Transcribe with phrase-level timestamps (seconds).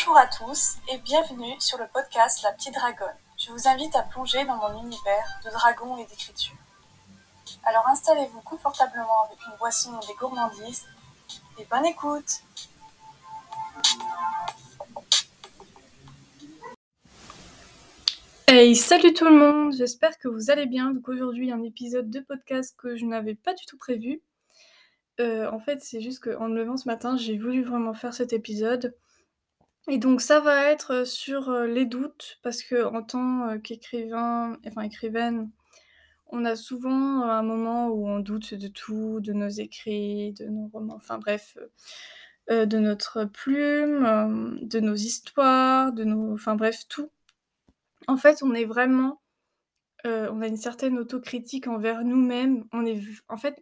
[0.00, 3.14] Bonjour à tous et bienvenue sur le podcast La Petite Dragonne.
[3.36, 6.54] Je vous invite à plonger dans mon univers de dragons et d'écriture.
[7.64, 10.86] Alors installez-vous confortablement avec une boisson et des gourmandises
[11.58, 12.40] et bonne écoute
[18.48, 20.92] Hey, salut tout le monde, j'espère que vous allez bien.
[20.92, 24.22] Donc aujourd'hui un épisode de podcast que je n'avais pas du tout prévu.
[25.20, 28.32] Euh, en fait c'est juste qu'en me levant ce matin j'ai voulu vraiment faire cet
[28.32, 28.94] épisode
[29.88, 35.50] et donc ça va être sur les doutes, parce que en tant qu'écrivain, enfin écrivaine,
[36.32, 40.68] on a souvent un moment où on doute de tout, de nos écrits, de nos
[40.68, 41.56] romans, enfin bref,
[42.50, 47.10] euh, de notre plume, de nos histoires, de nos, enfin bref, tout.
[48.06, 49.20] En fait, on est vraiment,
[50.04, 52.64] on a une certaine autocritique envers nous-mêmes.
[52.72, 53.60] On est, en fait,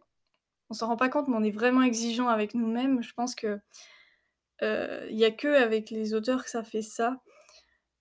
[0.71, 3.03] on s'en rend pas compte, mais on est vraiment exigeant avec nous-mêmes.
[3.03, 3.61] Je pense que
[4.63, 7.21] il n'y a que avec les auteurs que ça fait ça.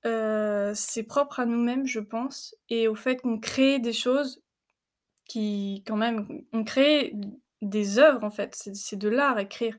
[0.03, 4.41] c'est propre à nous-mêmes, je pense, et au fait qu'on crée des choses
[5.25, 7.13] qui, quand même, on crée
[7.61, 8.55] des œuvres en fait.
[8.73, 9.77] C'est, de l'art écrire,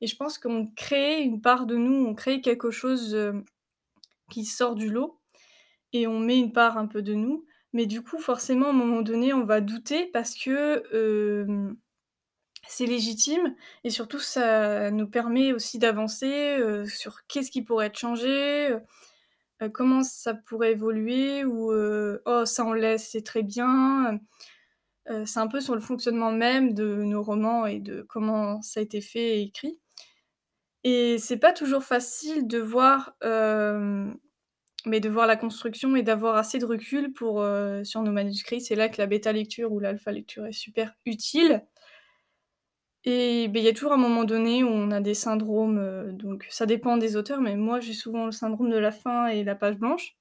[0.00, 3.16] et je pense qu'on crée une part de nous, on crée quelque chose
[4.30, 5.20] qui sort du lot,
[5.92, 7.44] et on met une part un peu de nous.
[7.72, 10.82] Mais du coup, forcément, à un moment donné, on va douter parce que
[12.68, 18.76] c'est légitime et surtout ça nous permet aussi d'avancer, sur qu'est-ce qui pourrait être changé,
[19.72, 21.72] comment ça pourrait évoluer ou
[22.26, 24.20] «Oh ça on laisse, c'est très bien».
[25.24, 28.82] c'est un peu sur le fonctionnement même de nos romans et de comment ça a
[28.82, 29.78] été fait et écrit
[30.88, 36.60] et c'est pas toujours facile de voir, mais de voir la construction et d'avoir assez
[36.60, 37.44] de recul pour,
[37.82, 38.60] sur nos manuscrits.
[38.60, 41.66] C'est là que la bêta lecture ou l'alpha lecture est super utile.
[43.06, 46.10] Et ben, il y a toujours un moment donné où on a des syndromes, euh,
[46.10, 49.44] donc ça dépend des auteurs, mais moi j'ai souvent le syndrome de la fin et
[49.44, 50.16] la page blanche.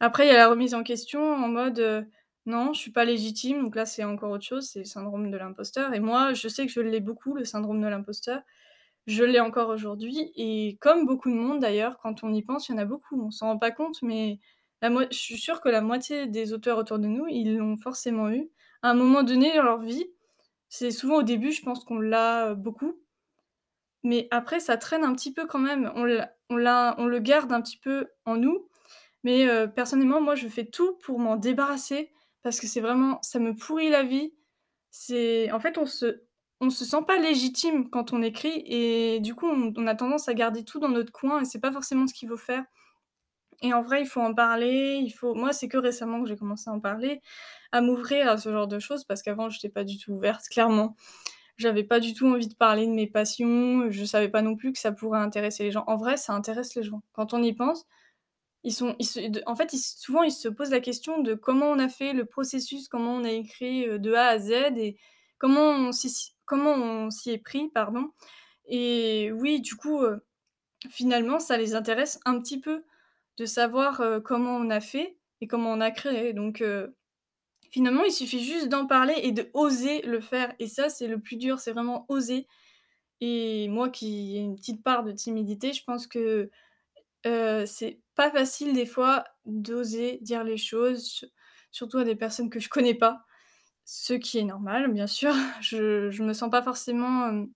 [0.00, 2.02] Après, il y a la remise en question en mode euh,
[2.46, 5.38] non, je suis pas légitime, donc là c'est encore autre chose, c'est le syndrome de
[5.38, 5.94] l'imposteur.
[5.94, 8.42] Et moi, je sais que je l'ai beaucoup, le syndrome de l'imposteur.
[9.06, 12.72] Je l'ai encore aujourd'hui, et comme beaucoup de monde d'ailleurs, quand on y pense, il
[12.72, 14.40] y en a beaucoup, on s'en rend pas compte, mais
[14.82, 18.50] je suis sûre que la moitié des auteurs autour de nous, ils l'ont forcément eu
[18.82, 20.06] à un moment donné dans leur vie
[20.76, 22.98] c'est souvent au début, je pense qu'on l'a, beaucoup.
[24.02, 25.92] Mais après, ça traîne un petit peu quand même.
[25.94, 26.02] On
[26.50, 26.56] on
[26.98, 28.68] on le garde un petit peu en nous.
[29.22, 32.10] Mais, personnellement, moi, je fais tout pour m'en débarrasser
[32.42, 34.34] parce que c'est vraiment ça me pourrit la vie.
[34.90, 36.22] C'est en fait, on se
[36.60, 40.28] on se sent pas légitime quand on écrit et du coup, on on a tendance
[40.28, 42.64] à garder tout dans notre coin et c'est pas forcément ce qu'il faut faire.
[43.64, 46.36] Et en vrai, il faut en parler, il faut moi, c'est que récemment que j'ai
[46.36, 47.22] commencé à en parler,
[47.72, 50.46] à m'ouvrir à ce genre de choses parce qu'avant, je n'étais pas du tout ouverte,
[50.50, 50.96] clairement.
[51.56, 54.72] J'avais pas du tout envie de parler de mes passions, je savais pas non plus
[54.72, 55.84] que ça pourrait intéresser les gens.
[55.86, 57.02] En vrai, ça intéresse les gens.
[57.12, 57.86] Quand on y pense,
[58.64, 58.96] ils sont
[59.46, 62.88] en fait, souvent, ils se posent la question de comment on a fait le processus,
[62.88, 64.98] comment on a écrit, euh, de A à Z et
[65.38, 68.10] comment on s'y comment on s'y est pris, pardon.
[68.66, 70.18] Et oui, du coup, euh,
[70.90, 72.84] finalement, ça les intéresse un petit peu
[73.36, 76.32] de savoir comment on a fait et comment on a créé.
[76.32, 76.62] Donc
[77.70, 80.54] finalement, il suffit juste d'en parler et de oser le faire.
[80.58, 82.46] Et ça, c'est le plus dur, c'est vraiment oser.
[83.20, 86.50] Et moi qui ai une petite part de timidité, je pense que
[87.24, 91.30] c'est pas facile des fois d'oser dire les choses,
[91.70, 93.24] surtout à des personnes que je connais pas.
[93.84, 95.34] Ce qui est normal, bien sûr.
[95.60, 97.46] Je, je me sens pas forcément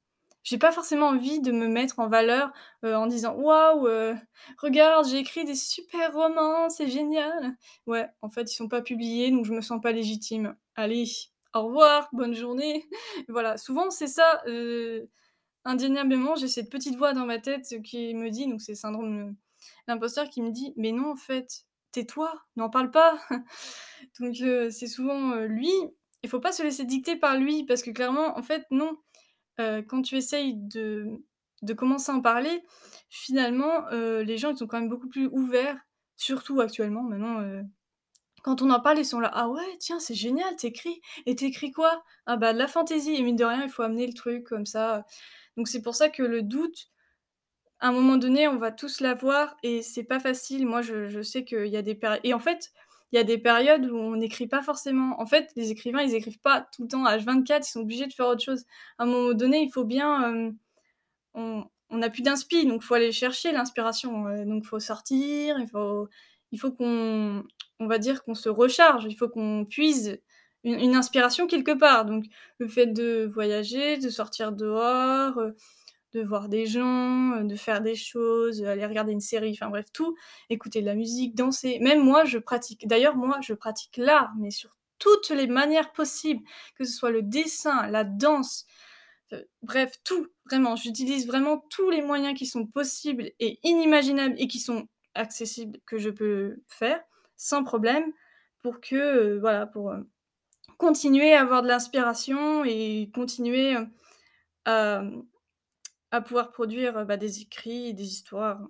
[0.49, 2.51] j'ai pas forcément envie de me mettre en valeur,
[2.83, 4.15] euh, en disant: «Waouh, euh,
[4.63, 7.55] regarde, j'ai écrit des super romans, c'est génial!»
[7.87, 10.57] ouais, en fait, ils sont pas publiés, donc je me sens pas légitime.
[10.75, 11.05] Allez,
[11.55, 12.89] au revoir, bonne journée.
[13.29, 15.05] Voilà, souvent c'est ça, euh,
[15.65, 19.37] indéniablement, j'ai cette petite voix dans ma tête qui me dit donc c'est le syndrome,
[19.87, 23.19] l'imposteur qui me dit: «Mais non, en fait, tais-toi, n'en parle pas!»
[24.21, 25.73] donc c'est souvent, lui,
[26.23, 28.97] il faut pas se laisser dicter par lui parce que clairement, en fait, non,
[29.89, 31.07] quand tu essayes de
[31.63, 32.63] de commencer à en parler,
[33.11, 35.79] finalement, les gens, ils sont quand même beaucoup plus ouverts,
[36.17, 37.03] surtout actuellement.
[37.03, 37.43] Maintenant,
[38.43, 41.73] quand on en parle, ils sont là: «Ah ouais, tiens, c'est génial, t'écris et t'écris
[41.73, 42.03] quoi?
[42.27, 44.67] Ah bah, de la fantaisie» et mine de rien, il faut amener le truc comme
[44.67, 45.05] ça.
[45.57, 46.89] Donc c'est pour ça que le doute,
[47.81, 50.67] à un moment donné, on va tous l'avoir et c'est pas facile.
[50.67, 52.73] Moi, je je sais qu'il y a des périodes et en fait,
[53.13, 55.21] il y a des périodes où on n'écrit pas forcément.
[55.21, 58.13] En fait, les écrivains, ils écrivent pas tout le temps H24, ils sont obligés de
[58.13, 58.65] faire autre chose.
[58.99, 60.53] À un moment donné, il faut bien.
[61.35, 64.27] Euh, on n'a plus d'inspi, donc il faut aller chercher l'inspiration.
[64.27, 66.09] Euh, donc il faut sortir, il faut,
[66.53, 67.45] il faut qu'on.
[67.81, 70.21] On va dire qu'on se recharge, il faut qu'on puise
[70.65, 72.05] une, inspiration quelque part.
[72.05, 72.25] Donc
[72.59, 75.41] le fait de voyager, de sortir dehors,
[76.13, 80.17] de voir des gens, de faire des choses, aller regarder une série, enfin bref, tout,
[80.51, 81.79] écouter de la musique, danser.
[81.81, 86.43] Même moi, je pratique d'ailleurs, moi, je pratique l'art, mais sur toutes les manières possibles,
[86.75, 88.67] que ce soit le dessin, la danse,
[89.63, 90.77] bref, tout, vraiment.
[90.77, 95.99] J'utilise vraiment tous les moyens qui sont possibles et inimaginables et qui sont accessibles que
[95.99, 97.01] je peux faire
[97.37, 98.13] sans problème
[98.63, 100.01] pour que, euh, voilà, pour euh,
[100.79, 103.77] continuer à avoir de l'inspiration et continuer
[104.67, 105.11] euh,
[106.11, 108.61] à, pouvoir produire bah, des écrits, des histoires.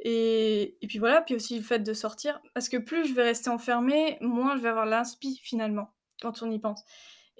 [0.00, 3.22] Et, et, puis voilà, puis aussi le fait de sortir, parce que plus je vais
[3.22, 5.92] rester enfermée, moins je vais avoir l'inspi finalement,
[6.22, 6.84] quand on y pense.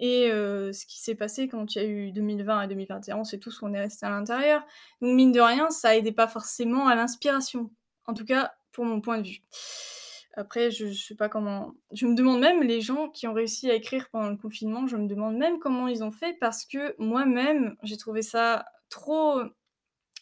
[0.03, 3.51] Et ce qui s'est passé quand il y a eu 2020 et 2021, c'est tout
[3.51, 4.63] ce qu'on est resté à l'intérieur.
[5.03, 7.71] Donc mine de rien, ça aidait pas forcément à l'inspiration.
[8.07, 9.43] En tout cas, pour mon point de vue.
[10.35, 11.75] Après, je, je sais pas comment.
[11.93, 14.87] Je me demande même les gens qui ont réussi à écrire pendant le confinement.
[14.87, 19.41] Je me demande même comment ils ont fait parce que moi-même, j'ai trouvé ça trop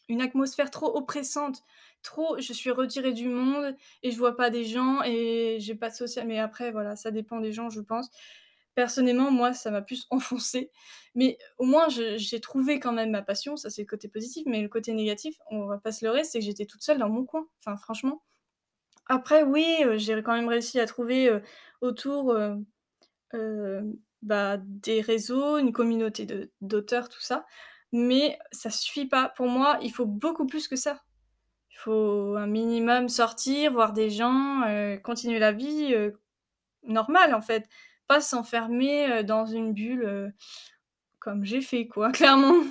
[0.09, 1.63] une atmosphère trop oppressante,
[2.03, 5.91] trop je suis retirée du monde et je vois pas des gens et j'ai pas
[5.91, 6.27] de social.
[6.27, 8.11] Mais après, voilà, ça dépend des gens, je pense.
[8.75, 10.71] Personnellement, moi, ça m'a plus enfoncé.
[11.15, 13.57] Mais au moins, j'ai trouvé quand même ma passion.
[13.57, 14.45] Ça, c'est le côté positif.
[14.47, 17.09] Mais le côté négatif, on va pas se leurrer, c'est que j'étais toute seule dans
[17.09, 17.47] mon coin.
[17.59, 18.23] Enfin, franchement.
[19.07, 21.41] Après, oui, euh, j'ai quand même réussi à trouver euh,
[21.81, 22.37] autour
[23.35, 23.83] euh,
[24.23, 26.27] bah, des réseaux, une communauté
[26.61, 27.47] d'auteurs, tout ça.
[27.93, 29.31] Mais ça suffit pas.
[29.37, 31.03] Pour moi, il faut beaucoup plus que ça.
[31.71, 34.63] Il faut un minimum sortir, voir des gens,
[35.03, 35.95] continuer la vie
[36.83, 37.69] normale, en fait
[38.09, 40.33] pas s'enfermer dans une bulle
[41.19, 42.65] comme j'ai fait, quoi, clairement.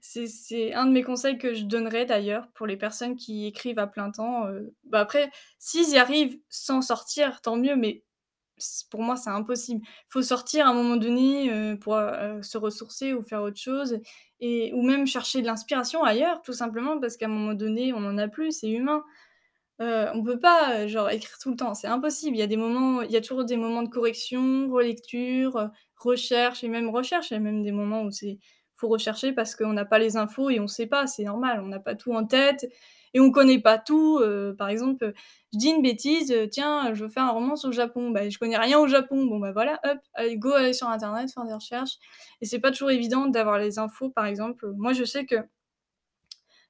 [0.00, 3.86] c'est un de mes conseils que je donnerais d'ailleurs pour les personnes qui écrivent à
[3.86, 4.46] plein temps.
[4.84, 8.04] Bah après, s'ils y arrivent sans sortir, tant mieux, mais
[8.90, 9.80] pour moi, c'est impossible.
[9.84, 11.94] Il faut sortir à un moment donné pour
[12.42, 13.98] se ressourcer ou faire autre chose,
[14.40, 18.00] et, ou même chercher de l'inspiration ailleurs, tout simplement parce qu'à un moment donné, on
[18.00, 19.04] n'en a plus, c'est humain.
[19.80, 22.36] Euh, on peut pas, euh, genre, écrire tout le temps, c'est impossible.
[22.36, 25.68] Il y a des moments il y a toujours des moments de correction, relecture, euh,
[25.96, 27.30] recherche et même recherche.
[27.30, 28.38] Il y a même des moments où c'est
[28.82, 31.68] faut rechercher parce qu'on n'a pas les infos et on sait pas, c'est normal, on
[31.68, 32.66] n'a pas tout en tête
[33.14, 34.20] et on connaît pas tout.
[34.58, 35.12] par exemple,
[35.52, 38.10] je dis une bêtise, «Tiens, je veux faire un roman sur le Japon».
[38.10, 39.26] Bah, je connais rien au Japon.
[39.26, 41.98] Bon, bah, voilà, hop, allez, go, aller sur internet, faire des recherches
[42.40, 44.72] et c'est pas toujours évident d'avoir les infos, par exemple.
[44.76, 45.36] Moi, je sais que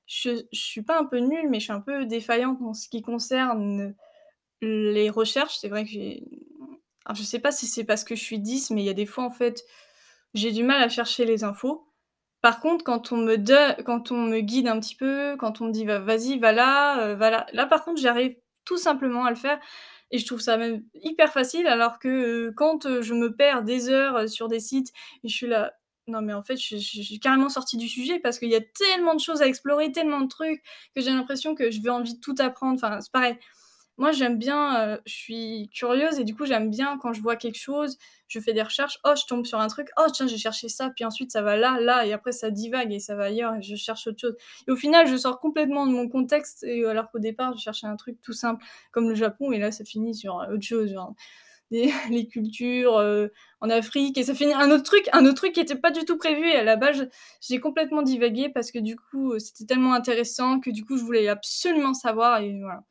[0.07, 2.89] je, je suis pas un peu nulle, mais je suis un peu défaillante en ce
[2.89, 3.95] qui concerne
[4.61, 5.59] les recherches.
[5.59, 6.25] C'est vrai que j'ai.
[7.05, 8.95] Alors, je sais pas si c'est parce que je suis 10, mais il y a
[8.95, 9.65] des fois, en fait,
[10.35, 11.87] j'ai du mal à chercher les infos.
[12.43, 16.53] Par contre, quand on me guide un petit peu, quand on me dit vas-y, va
[16.53, 19.61] là, euh, va là, là par contre, j'arrive tout simplement à le faire
[20.11, 21.67] et je trouve ça même hyper facile.
[21.69, 22.09] Alors que
[22.49, 24.93] euh, quand euh, je me perds des heures sur des sites
[25.25, 25.73] et je suis là,
[26.09, 29.21] non, mais en fait, je carrément sortie du sujet parce qu'il y a tellement de
[29.21, 30.63] choses à explorer, tellement de trucs
[30.97, 32.75] que j'ai l'impression que je vais envie de tout apprendre.
[32.75, 33.39] Enfin, c'est pareil.
[34.03, 37.37] Moi, j'aime bien, euh, je suis curieuse et du coup, j'aime bien quand je vois
[37.37, 40.39] quelque chose, je fais des recherches, oh, je tombe sur un truc, oh, tiens, j'ai
[40.39, 43.27] cherché ça, puis ensuite ça va là, là, et après ça divague et ça va
[43.27, 44.35] ailleurs et je cherche autre chose.
[44.67, 47.87] Et au final, je sors complètement de mon contexte, et alors qu'au départ, je cherchais
[47.87, 50.97] un truc tout simple comme le Japon, et là, ça finit sur autre chose.
[52.11, 53.29] Les cultures euh,
[53.61, 56.05] en Afrique et ça finit un autre truc, un autre truc qui était pas du
[56.05, 57.09] tout prévu et à la base
[57.41, 61.05] j'ai complètement divagué parce que du coup euh, c'était tellement intéressant que du coup je
[61.05, 62.83] voulais absolument savoir et voilà.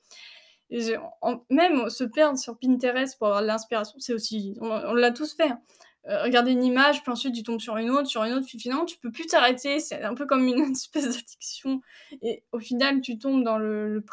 [1.49, 5.49] Même se perdre sur Pinterest pour avoir de l'inspiration, c'est aussi, on, l'a tous fait.
[5.49, 5.61] Hein.
[6.09, 8.59] Euh, regarder une image, puis ensuite tu tombes sur une autre, sur une autre, puis
[8.59, 11.81] finalement tu peux plus t'arrêter, c'est un peu comme une espèce d'addiction.
[12.23, 14.03] Et au final tu tombes dans le,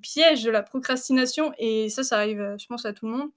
[0.00, 3.30] piège de la procrastination, et ça, ça arrive, je pense, à tout le monde.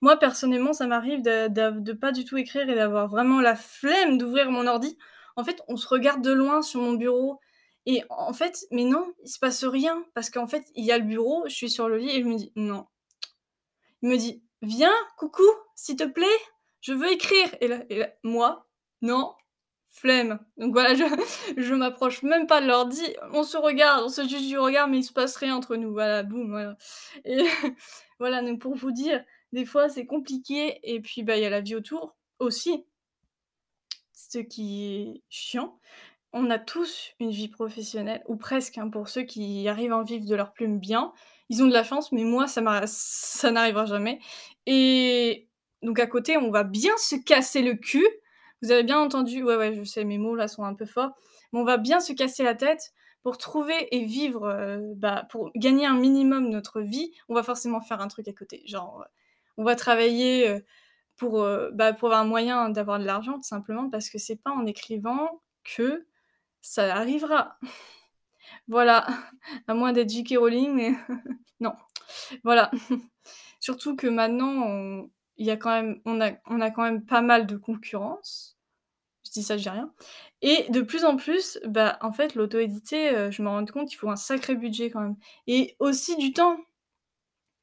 [0.00, 4.16] Moi, personnellement, ça m'arrive de, de, pas du tout écrire et d'avoir vraiment la flemme
[4.16, 4.96] d'ouvrir mon ordi.
[5.36, 7.40] En fait, on se regarde de loin sur mon bureau.
[7.86, 10.04] Et en fait, mais non, il se passe rien.
[10.14, 12.26] Parce qu'en fait, il y a le bureau, je suis sur le lit et je
[12.26, 12.86] me dis, non.
[14.02, 16.26] Il me dit, viens, coucou, s'il te plaît,
[16.80, 17.48] je veux écrire.
[17.60, 17.84] Et là,
[18.24, 18.66] moi,
[19.02, 19.34] non,
[19.96, 20.38] flemme.
[20.56, 21.04] Donc voilà, je,
[21.56, 23.02] je m'approche même pas de l'ordi.
[23.32, 25.92] On se regarde, on se juge du regard, mais il se passe rien entre nous.
[25.92, 26.76] Voilà, boum, voilà.
[27.24, 27.44] Et
[28.18, 31.50] voilà, donc pour vous dire, des fois c'est compliqué et puis bah il y a
[31.50, 32.84] la vie autour aussi.
[34.12, 35.78] Ce qui est chiant.
[36.32, 40.02] On a tous une vie professionnelle, ou presque, hein, pour ceux qui arrivent à en
[40.02, 41.12] vivre de leur plume bien.
[41.48, 44.18] Ils ont de la chance, mais moi, ça, ça n'arrivera jamais.
[44.66, 45.48] Et
[45.82, 48.06] donc à côté, on va bien se casser le cul.
[48.62, 51.12] Vous avez bien entendu, ouais, ouais, je sais, mes mots là sont un peu forts,
[51.52, 52.92] mais on va bien se casser la tête
[53.22, 57.80] pour trouver et vivre, euh, bah, pour gagner un minimum notre vie, on va forcément
[57.80, 58.62] faire un truc à côté.
[58.66, 59.04] Genre,
[59.56, 60.60] on va travailler
[61.16, 64.50] pour, bah, pour avoir un moyen d'avoir de l'argent, tout simplement, parce que c'est pas
[64.50, 66.06] en écrivant que
[66.60, 67.58] ça arrivera.
[68.68, 69.06] Voilà,
[69.68, 70.36] à moins d'être J.K.
[70.38, 70.92] Rowling, mais
[71.60, 71.72] non.
[72.44, 72.70] Voilà.
[73.60, 77.22] Surtout que maintenant, on y a quand même on a on a quand même pas
[77.22, 78.56] mal de concurrence.
[79.26, 79.92] Je dis ça, je dis rien
[80.42, 83.96] et de plus en plus, bah, en fait, l'auto-édité, heu, je me rends compte, il
[83.96, 86.58] faut un sacré budget quand même et aussi du temps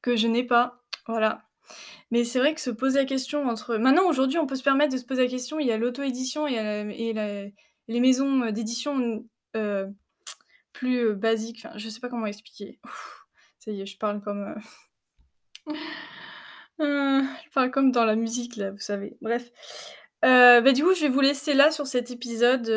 [0.02, 0.74] que je n'ai pas,
[1.06, 1.42] voilà.
[2.10, 4.92] Mais c'est vrai que se poser la question entre maintenant, aujourd'hui, on peut se permettre
[4.92, 6.54] de se poser la question, il y a l'auto-édition et
[6.98, 7.46] et la
[7.88, 9.24] les maisons, d'édition,
[9.56, 9.94] heu,
[10.72, 12.78] plus, heu, basiques, enfin, je sais pas comment expliquer.
[13.58, 14.54] Ça y est, je parle comme,
[16.78, 19.16] je comme dans la musique là, vous savez.
[19.22, 19.50] Bref,
[20.22, 22.68] bah, du coup, je vais vous laisser là sur cet épisode,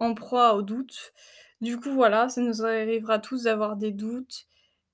[0.00, 1.12] en proie aux doutes.
[1.60, 4.46] Du coup, voilà, ça nous arrivera tous d'avoir des doutes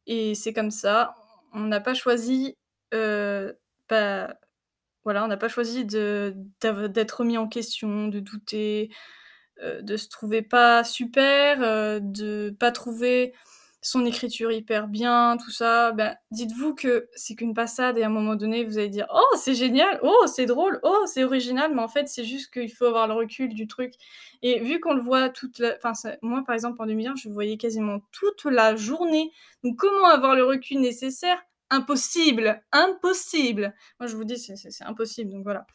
[0.07, 1.15] et c'est comme ça.
[1.53, 2.57] On n'a pas choisi,
[2.93, 4.35] bah,
[5.05, 8.91] voilà, on n'a pas choisi d'être remis en question, de douter,
[9.83, 13.33] de se trouver pas super, heu, de pas trouver
[13.85, 18.11] son écriture hyper bien, tout ça, bah, dites-vous que c'est qu'une passade et à un
[18.11, 19.99] moment donné, vous allez dire: «Oh, c'est génial!
[20.05, 20.79] Oh, c'est drôle!
[20.85, 23.95] Oh, c'est original!» mais en fait, c'est juste qu'il faut avoir le recul du truc
[24.43, 25.93] et vu qu'on le voit toute la enfin,
[26.23, 29.33] moi, par exemple, en 2001, je voyais quasiment toute la journée,
[29.65, 31.39] donc comment avoir le recul nécessaire?
[31.71, 32.63] Impossible!
[32.73, 33.75] Impossible!
[34.01, 35.67] Moi, je vous dis, c'est impossible, donc voilà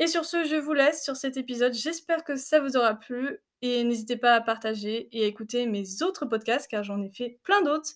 [0.00, 1.74] et sur ce, je vous laisse sur cet épisode.
[1.74, 6.02] J'espère que ça vous aura plu et n'hésitez pas à partager et à écouter mes
[6.02, 7.90] autres podcasts car j'en ai fait plein d'autres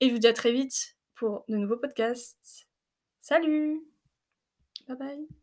[0.00, 2.68] et je vous dis à très vite pour de nouveaux podcasts.
[3.20, 3.82] Salut!
[4.86, 5.38] Bye bye.